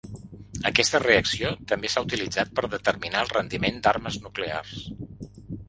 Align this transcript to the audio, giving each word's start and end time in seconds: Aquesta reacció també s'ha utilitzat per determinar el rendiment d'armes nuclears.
Aquesta 0.69 1.01
reacció 1.03 1.51
també 1.73 1.91
s'ha 1.95 2.03
utilitzat 2.07 2.57
per 2.61 2.71
determinar 2.73 3.23
el 3.27 3.31
rendiment 3.37 3.81
d'armes 3.85 4.21
nuclears. 4.27 4.85